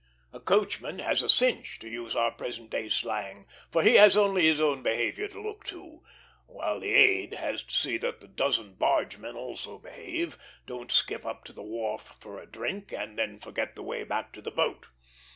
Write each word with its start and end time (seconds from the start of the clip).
A 0.33 0.39
coachman 0.39 0.97
has 0.97 1.21
a 1.21 1.29
"cinch," 1.29 1.77
to 1.77 1.87
use 1.87 2.15
our 2.15 2.31
present 2.31 2.71
day 2.71 2.89
slang; 2.89 3.45
for 3.71 3.83
he 3.83 3.97
has 3.97 4.17
only 4.17 4.47
his 4.47 4.59
own 4.59 4.81
behavior 4.81 5.27
to 5.27 5.39
look 5.39 5.63
to, 5.65 6.01
while 6.47 6.79
the 6.79 6.91
aide 6.95 7.35
has 7.35 7.61
to 7.61 7.71
see 7.75 7.97
that 7.97 8.19
the 8.19 8.27
dozen 8.27 8.73
bargemen 8.73 9.35
also 9.35 9.77
behave, 9.77 10.39
don't 10.65 10.89
skip 10.91 11.23
up 11.23 11.45
the 11.47 11.61
wharf 11.61 12.15
for 12.19 12.41
a 12.41 12.47
drink, 12.47 12.91
and 12.91 13.19
then 13.19 13.37
forget 13.37 13.75
the 13.75 13.83
way 13.83 14.03
back 14.03 14.33
to 14.33 14.41
the 14.41 14.49
boat. 14.49 14.87